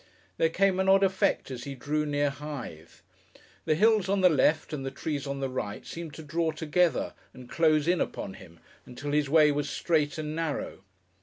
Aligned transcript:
There 0.37 0.49
came 0.49 0.79
an 0.79 0.89
odd 0.89 1.03
effect 1.03 1.51
as 1.51 1.65
he 1.65 1.75
drew 1.75 2.07
near 2.07 2.31
Hythe. 2.31 3.01
The 3.65 3.75
hills 3.75 4.09
on 4.09 4.21
the 4.21 4.31
left 4.31 4.73
and 4.73 4.83
the 4.83 4.89
trees 4.89 5.27
on 5.27 5.41
the 5.41 5.47
right 5.47 5.85
seemed 5.85 6.15
to 6.15 6.23
draw 6.23 6.49
together 6.49 7.13
and 7.35 7.47
close 7.47 7.87
in 7.87 8.01
upon 8.01 8.33
him 8.33 8.59
until 8.87 9.11
his 9.11 9.29
way 9.29 9.51
was 9.51 9.69
straight 9.69 10.17
and 10.17 10.35
narrow. 10.35 10.79